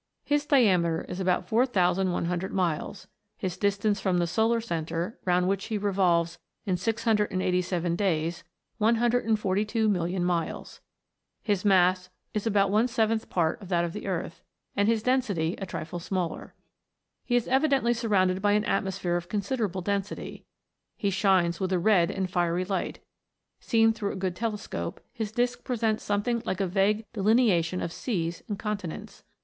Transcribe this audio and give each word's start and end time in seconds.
His 0.23 0.47
diameter 0.47 1.05
is 1.07 1.19
about 1.19 1.47
4100 1.47 2.51
miles, 2.51 3.05
his 3.37 3.55
distance 3.55 3.99
from 4.01 4.17
the 4.17 4.25
solar 4.25 4.59
centre, 4.59 5.19
round 5.25 5.47
which 5.47 5.65
he 5.65 5.77
revolves 5.77 6.39
in 6.65 6.75
687 6.75 7.95
days, 7.95 8.43
142,000,000 8.81 10.21
miles; 10.23 10.81
his 11.43 11.63
mass 11.63 12.09
is 12.33 12.47
about 12.47 12.71
one 12.71 12.87
seventh 12.87 13.29
part 13.29 13.61
of 13.61 13.69
that 13.69 13.85
of 13.85 13.93
the 13.93 14.07
Earth, 14.07 14.41
and 14.75 14.87
his 14.87 15.03
density 15.03 15.53
a 15.59 15.67
trifle 15.67 15.99
smaller. 15.99 16.55
He 17.23 17.35
is 17.35 17.47
evidently 17.47 17.93
surrounded 17.93 18.41
by 18.41 18.53
an 18.53 18.65
atmosphere 18.65 19.17
of 19.17 19.29
consider 19.29 19.65
able 19.69 19.81
density; 19.83 20.47
he 20.97 21.11
shines 21.11 21.59
with 21.59 21.71
a 21.71 21.77
red 21.77 22.09
and 22.09 22.27
fiery 22.27 22.65
light; 22.65 23.01
seen 23.59 23.93
through 23.93 24.13
a 24.13 24.15
good 24.15 24.35
telescope, 24.35 24.99
his 25.13 25.31
disk 25.31 25.63
presents 25.63 26.03
something 26.03 26.41
like 26.43 26.59
a 26.59 26.65
vague 26.65 27.05
delineation 27.13 27.83
of 27.83 27.93
seas 27.93 28.41
and 28.47 28.57
con 28.57 28.77
tinents. 28.79 29.21